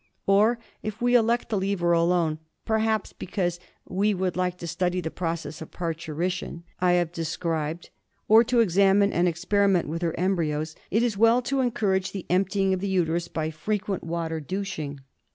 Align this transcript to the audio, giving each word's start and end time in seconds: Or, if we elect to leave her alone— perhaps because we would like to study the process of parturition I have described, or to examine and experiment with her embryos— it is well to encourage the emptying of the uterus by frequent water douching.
Or, 0.25 0.57
if 0.81 0.99
we 0.99 1.13
elect 1.13 1.49
to 1.49 1.55
leave 1.57 1.79
her 1.79 1.91
alone— 1.91 2.39
perhaps 2.65 3.13
because 3.13 3.59
we 3.87 4.15
would 4.15 4.35
like 4.35 4.57
to 4.57 4.65
study 4.67 4.99
the 4.99 5.11
process 5.11 5.61
of 5.61 5.69
parturition 5.69 6.63
I 6.79 6.93
have 6.93 7.11
described, 7.11 7.91
or 8.27 8.43
to 8.45 8.61
examine 8.61 9.13
and 9.13 9.27
experiment 9.27 9.87
with 9.87 10.01
her 10.01 10.19
embryos— 10.19 10.75
it 10.89 11.03
is 11.03 11.19
well 11.19 11.43
to 11.43 11.59
encourage 11.59 12.13
the 12.13 12.25
emptying 12.31 12.73
of 12.73 12.79
the 12.79 12.87
uterus 12.89 13.27
by 13.27 13.51
frequent 13.51 14.03
water 14.03 14.39
douching. 14.39 15.01